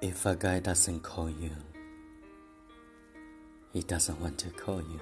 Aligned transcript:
If 0.00 0.26
a 0.26 0.36
guy 0.36 0.60
doesn't 0.60 1.00
call 1.00 1.28
you, 1.28 1.50
he 3.72 3.82
doesn't 3.82 4.20
want 4.20 4.38
to 4.38 4.50
call 4.50 4.80
you. 4.80 5.00